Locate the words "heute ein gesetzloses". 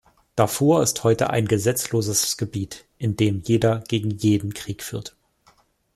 1.03-2.35